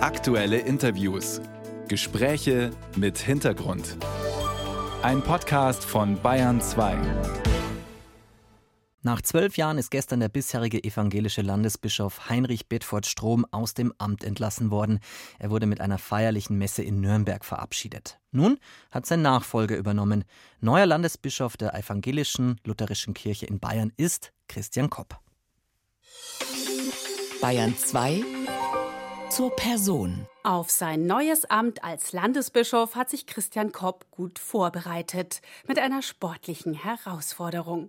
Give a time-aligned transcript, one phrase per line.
[0.00, 1.40] Aktuelle Interviews.
[1.88, 3.96] Gespräche mit Hintergrund.
[5.02, 6.96] Ein Podcast von Bayern 2.
[9.02, 14.22] Nach zwölf Jahren ist gestern der bisherige evangelische Landesbischof Heinrich Bedford Strom aus dem Amt
[14.22, 15.00] entlassen worden.
[15.40, 18.20] Er wurde mit einer feierlichen Messe in Nürnberg verabschiedet.
[18.30, 18.60] Nun
[18.92, 20.22] hat sein Nachfolger übernommen.
[20.60, 25.18] Neuer Landesbischof der evangelischen lutherischen Kirche in Bayern ist Christian Kopp.
[27.40, 28.57] Bayern 2
[29.38, 30.26] zur Person.
[30.42, 36.74] Auf sein neues Amt als Landesbischof hat sich Christian Kopp gut vorbereitet, mit einer sportlichen
[36.74, 37.88] Herausforderung.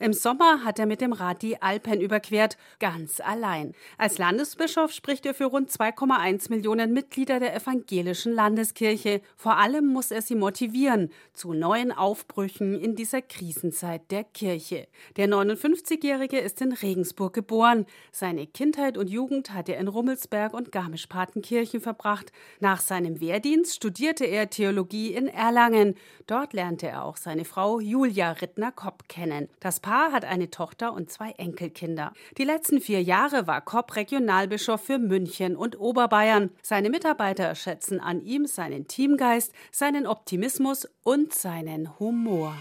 [0.00, 3.74] Im Sommer hat er mit dem Rad die Alpen überquert, ganz allein.
[3.96, 9.20] Als Landesbischof spricht er für rund 2,1 Millionen Mitglieder der evangelischen Landeskirche.
[9.36, 14.88] Vor allem muss er sie motivieren zu neuen Aufbrüchen in dieser Krisenzeit der Kirche.
[15.16, 17.86] Der 59-Jährige ist in Regensburg geboren.
[18.12, 22.32] Seine Kindheit und Jugend hat er in Rummelsberg und Garmisch-Partenkirchen verbracht.
[22.60, 25.94] Nach seinem Wehrdienst studierte er Theologie in Erlangen.
[26.26, 29.48] Dort lernte er auch seine Frau Julia Rittner-Kopp kennen.
[29.60, 32.12] Das Paar hat eine Tochter und zwei Enkelkinder.
[32.36, 36.50] Die letzten vier Jahre war Kopp Regionalbischof für München und Oberbayern.
[36.62, 42.54] Seine Mitarbeiter schätzen an ihm seinen Teamgeist, seinen Optimismus und seinen Humor.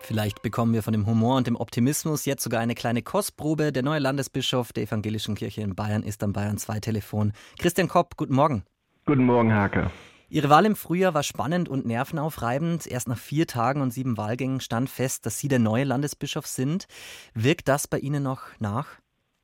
[0.00, 3.72] Vielleicht bekommen wir von dem Humor und dem Optimismus jetzt sogar eine kleine Kostprobe.
[3.72, 7.32] Der neue Landesbischof der Evangelischen Kirche in Bayern ist am Bayern 2 Telefon.
[7.58, 8.64] Christian Kopp, guten Morgen.
[9.06, 9.90] Guten Morgen, Hake.
[10.34, 12.88] Ihre Wahl im Frühjahr war spannend und nervenaufreibend.
[12.88, 16.88] Erst nach vier Tagen und sieben Wahlgängen stand fest, dass Sie der neue Landesbischof sind.
[17.34, 18.88] Wirkt das bei Ihnen noch nach?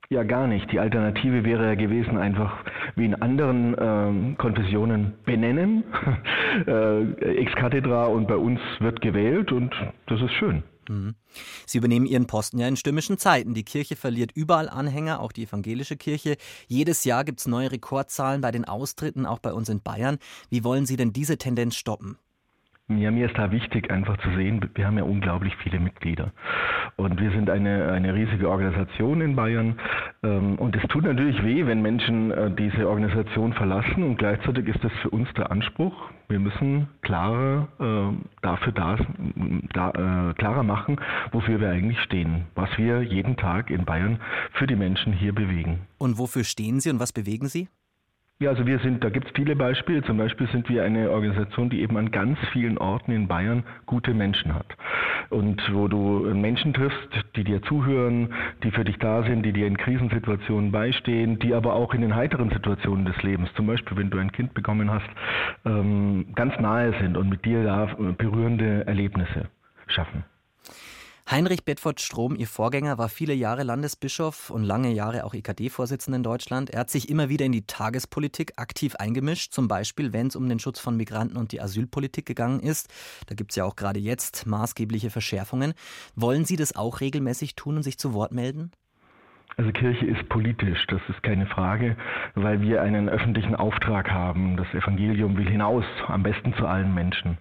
[0.09, 0.73] Ja, gar nicht.
[0.73, 2.65] Die Alternative wäre ja gewesen, einfach
[2.97, 5.85] wie in anderen ähm, Konfessionen benennen,
[6.67, 9.73] äh, ex cathedra und bei uns wird gewählt und
[10.09, 10.65] das ist schön.
[10.91, 11.15] Mhm.
[11.67, 13.55] Sie übernehmen Ihren Posten ja in stürmischen Zeiten.
[13.55, 16.37] Die Kirche verliert überall Anhänger, auch die evangelische Kirche.
[16.67, 20.19] Jedes Jahr gibt es neue Rekordzahlen bei den Austritten, auch bei uns in Bayern.
[20.51, 22.19] Wie wollen Sie denn diese Tendenz stoppen?
[22.89, 26.33] Ja, mir ist da wichtig, einfach zu sehen, wir haben ja unglaublich viele Mitglieder.
[27.01, 29.79] Und wir sind eine, eine riesige Organisation in Bayern.
[30.23, 34.03] Ähm, und es tut natürlich weh, wenn Menschen äh, diese Organisation verlassen.
[34.03, 35.95] Und gleichzeitig ist das für uns der Anspruch.
[36.29, 38.99] Wir müssen klarer, äh, dafür da,
[39.73, 39.91] da,
[40.31, 41.01] äh, klarer machen,
[41.33, 42.45] wofür wir eigentlich stehen.
[42.55, 44.21] Was wir jeden Tag in Bayern
[44.53, 45.79] für die Menschen hier bewegen.
[45.97, 47.69] Und wofür stehen Sie und was bewegen Sie?
[48.43, 50.03] Ja, also wir sind, da gibt es viele Beispiele.
[50.03, 54.15] Zum Beispiel sind wir eine Organisation, die eben an ganz vielen Orten in Bayern gute
[54.15, 54.65] Menschen hat.
[55.29, 59.67] Und wo du Menschen triffst, die dir zuhören, die für dich da sind, die dir
[59.67, 64.09] in Krisensituationen beistehen, die aber auch in den heiteren Situationen des Lebens, zum Beispiel wenn
[64.09, 65.11] du ein Kind bekommen hast,
[65.67, 69.51] ähm, ganz nahe sind und mit dir da berührende Erlebnisse
[69.87, 70.25] schaffen.
[71.31, 76.25] Heinrich Bedford Strom, Ihr Vorgänger, war viele Jahre Landesbischof und lange Jahre auch EKD-Vorsitzender in
[76.25, 76.71] Deutschland.
[76.71, 80.49] Er hat sich immer wieder in die Tagespolitik aktiv eingemischt, zum Beispiel, wenn es um
[80.49, 82.89] den Schutz von Migranten und die Asylpolitik gegangen ist.
[83.29, 85.75] Da gibt es ja auch gerade jetzt maßgebliche Verschärfungen.
[86.17, 88.73] Wollen Sie das auch regelmäßig tun und sich zu Wort melden?
[89.61, 91.95] Also Kirche ist politisch, das ist keine Frage,
[92.35, 94.57] weil wir einen öffentlichen Auftrag haben.
[94.57, 97.37] Das Evangelium will hinaus, am besten zu allen Menschen.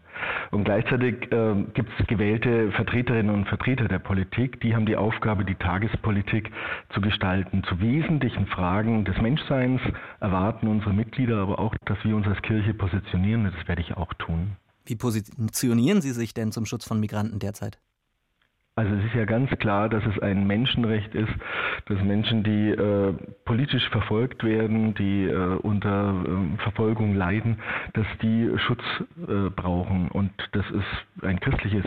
[0.51, 5.45] Und gleichzeitig äh, gibt es gewählte Vertreterinnen und Vertreter der Politik, die haben die Aufgabe,
[5.45, 6.51] die Tagespolitik
[6.89, 7.63] zu gestalten.
[7.63, 9.79] Zu wesentlichen Fragen des Menschseins
[10.19, 13.45] erwarten unsere Mitglieder aber auch, dass wir uns als Kirche positionieren.
[13.45, 14.57] Das werde ich auch tun.
[14.85, 17.79] Wie positionieren Sie sich denn zum Schutz von Migranten derzeit?
[18.79, 21.33] Also es ist ja ganz klar, dass es ein Menschenrecht ist,
[21.87, 23.13] dass Menschen, die äh,
[23.43, 27.57] politisch verfolgt werden, die äh, unter äh, Verfolgung leiden,
[27.91, 28.81] dass die Schutz
[29.27, 30.07] äh, brauchen.
[30.07, 31.83] Und das ist ein christliches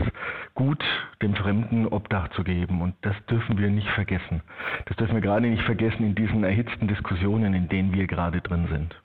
[0.53, 0.83] Gut,
[1.23, 2.83] dem Fremden Obdach zu geben.
[2.83, 4.43] Und das dürfen wir nicht vergessen.
[4.85, 8.67] Das dürfen wir gerade nicht vergessen in diesen erhitzten Diskussionen, in denen wir gerade drin
[8.71, 9.02] sind.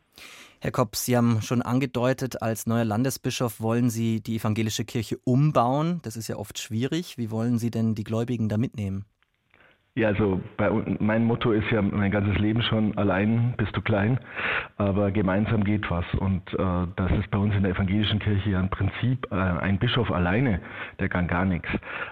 [0.60, 6.00] Herr Kopp, Sie haben schon angedeutet, als neuer Landesbischof wollen Sie die evangelische Kirche umbauen.
[6.02, 7.16] Das ist ja oft schwierig.
[7.16, 9.04] Wie wollen Sie denn die Gläubigen da mitnehmen?
[9.98, 10.70] Ja, also bei,
[11.00, 14.20] mein Motto ist ja mein ganzes Leben schon, allein bist du klein,
[14.76, 16.04] aber gemeinsam geht was.
[16.20, 19.76] Und äh, das ist bei uns in der evangelischen Kirche ja ein Prinzip, äh, ein
[19.80, 20.60] Bischof alleine,
[21.00, 21.68] der kann gar nichts.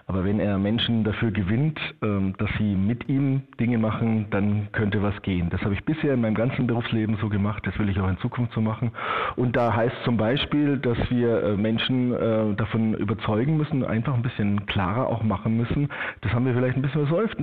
[0.08, 5.00] Aber wenn er Menschen dafür gewinnt, äh, dass sie mit ihm Dinge machen, dann könnte
[5.00, 5.48] was gehen.
[5.50, 8.18] Das habe ich bisher in meinem ganzen Berufsleben so gemacht, das will ich auch in
[8.18, 8.90] Zukunft so machen.
[9.36, 14.22] Und da heißt zum Beispiel, dass wir äh, Menschen äh, davon überzeugen müssen, einfach ein
[14.22, 15.88] bisschen klarer auch machen müssen.
[16.22, 17.38] Das haben wir vielleicht ein bisschen versäuft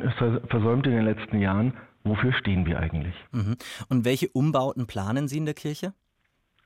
[0.50, 1.74] versäumt in den letzten Jahren.
[2.03, 3.15] Wofür stehen wir eigentlich?
[3.31, 3.56] Mhm.
[3.89, 5.94] Und welche Umbauten planen Sie in der Kirche?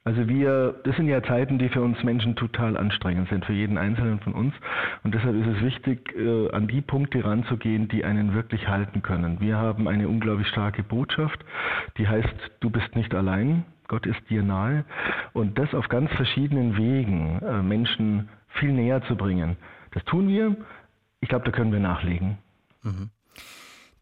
[0.07, 3.77] Also wir, das sind ja Zeiten, die für uns Menschen total anstrengend sind, für jeden
[3.77, 4.53] Einzelnen von uns.
[5.03, 9.41] Und deshalb ist es wichtig, äh, an die Punkte ranzugehen, die einen wirklich halten können.
[9.41, 11.43] Wir haben eine unglaublich starke Botschaft,
[11.97, 14.85] die heißt, du bist nicht allein, Gott ist dir nahe.
[15.33, 19.57] Und das auf ganz verschiedenen Wegen äh, Menschen viel näher zu bringen.
[19.91, 20.55] Das tun wir.
[21.19, 22.37] Ich glaube, da können wir nachlegen.
[22.81, 23.09] Mhm.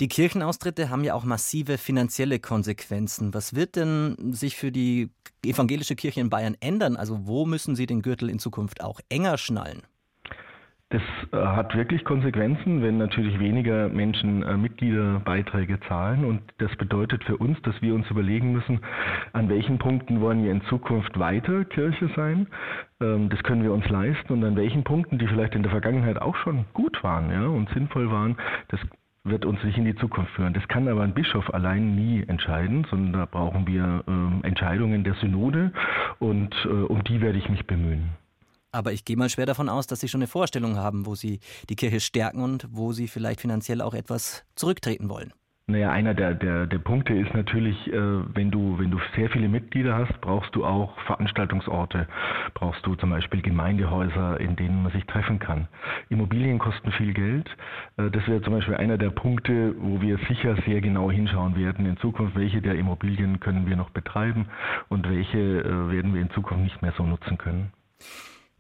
[0.01, 3.33] Die Kirchenaustritte haben ja auch massive finanzielle Konsequenzen.
[3.33, 5.09] Was wird denn sich für die
[5.45, 6.97] evangelische Kirche in Bayern ändern?
[6.97, 9.83] Also wo müssen Sie den Gürtel in Zukunft auch enger schnallen?
[10.89, 11.01] Das
[11.31, 16.25] äh, hat wirklich Konsequenzen, wenn natürlich weniger Menschen äh, Mitgliederbeiträge zahlen.
[16.25, 18.81] Und das bedeutet für uns, dass wir uns überlegen müssen,
[19.33, 22.47] an welchen Punkten wollen wir in Zukunft weiter Kirche sein.
[23.01, 24.33] Ähm, das können wir uns leisten.
[24.33, 27.67] Und an welchen Punkten, die vielleicht in der Vergangenheit auch schon gut waren ja, und
[27.73, 28.37] sinnvoll waren,
[28.67, 28.79] das
[29.25, 30.53] wird uns nicht in die Zukunft führen.
[30.53, 35.15] Das kann aber ein Bischof allein nie entscheiden, sondern da brauchen wir äh, Entscheidungen der
[35.15, 35.73] Synode
[36.19, 38.11] und äh, um die werde ich mich bemühen.
[38.71, 41.39] Aber ich gehe mal schwer davon aus, dass Sie schon eine Vorstellung haben, wo Sie
[41.69, 45.33] die Kirche stärken und wo Sie vielleicht finanziell auch etwas zurücktreten wollen.
[45.67, 47.99] Naja, einer der, der, der Punkte ist natürlich, äh,
[48.35, 52.07] wenn du, wenn du sehr viele Mitglieder hast, brauchst du auch Veranstaltungsorte.
[52.53, 55.67] Brauchst du zum Beispiel Gemeindehäuser, in denen man sich treffen kann.
[56.09, 57.49] Immobilien kosten viel Geld.
[57.97, 61.87] Äh, das wäre zum Beispiel einer der Punkte, wo wir sicher sehr genau hinschauen werden
[61.87, 64.45] in Zukunft, welche der Immobilien können wir noch betreiben
[64.89, 67.71] und welche äh, werden wir in Zukunft nicht mehr so nutzen können.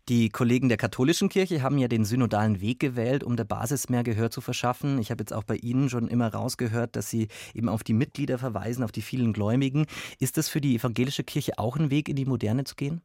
[0.07, 4.03] Die Kollegen der katholischen Kirche haben ja den synodalen Weg gewählt, um der Basis mehr
[4.03, 4.99] Gehör zu verschaffen.
[4.99, 8.37] Ich habe jetzt auch bei Ihnen schon immer rausgehört, dass Sie eben auf die Mitglieder
[8.37, 9.87] verweisen, auf die vielen Gläubigen.
[10.19, 13.01] Ist das für die evangelische Kirche auch ein Weg, in die Moderne zu gehen?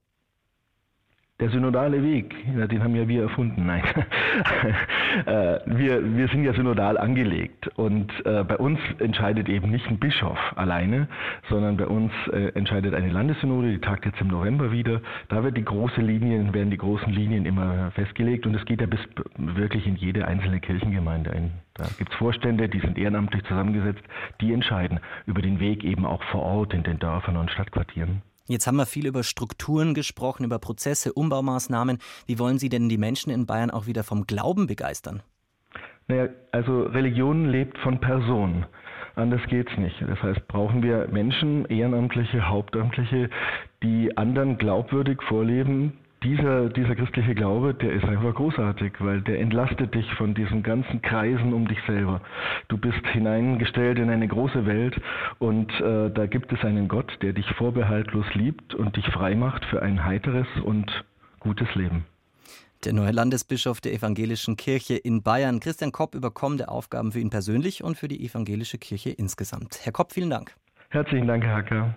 [1.41, 3.65] Der synodale Weg, den haben ja wir erfunden.
[3.65, 3.83] Nein,
[5.27, 9.99] äh, wir, wir sind ja synodal angelegt und äh, bei uns entscheidet eben nicht ein
[9.99, 11.09] Bischof alleine,
[11.49, 15.01] sondern bei uns äh, entscheidet eine Landessynode, die tagt jetzt im November wieder.
[15.31, 18.87] Da wird die große Linien, werden die großen Linien immer festgelegt und es geht ja
[18.87, 19.01] bis
[19.39, 21.53] wirklich in jede einzelne Kirchengemeinde ein.
[21.73, 24.03] Da gibt es Vorstände, die sind ehrenamtlich zusammengesetzt,
[24.43, 28.21] die entscheiden über den Weg eben auch vor Ort in den Dörfern und Stadtquartieren.
[28.51, 31.99] Jetzt haben wir viel über Strukturen gesprochen, über Prozesse, Umbaumaßnahmen.
[32.27, 35.23] Wie wollen Sie denn die Menschen in Bayern auch wieder vom Glauben begeistern?
[36.09, 38.67] Naja, also Religion lebt von Personen.
[39.15, 39.95] Anders geht's nicht.
[40.01, 43.31] Das heißt, brauchen wir Menschen, Ehrenamtliche, Hauptamtliche,
[43.85, 49.95] die anderen glaubwürdig vorleben, dieser, dieser christliche Glaube, der ist einfach großartig, weil der entlastet
[49.95, 52.21] dich von diesen ganzen Kreisen um dich selber.
[52.69, 55.01] Du bist hineingestellt in eine große Welt
[55.39, 59.65] und äh, da gibt es einen Gott, der dich vorbehaltlos liebt und dich frei macht
[59.67, 61.05] für ein heiteres und
[61.39, 62.05] gutes Leben.
[62.85, 67.29] Der neue Landesbischof der Evangelischen Kirche in Bayern, Christian Kopp, über kommende Aufgaben für ihn
[67.29, 69.81] persönlich und für die Evangelische Kirche insgesamt.
[69.85, 70.55] Herr Kopp, vielen Dank.
[70.89, 71.95] Herzlichen Dank, Herr Hacker.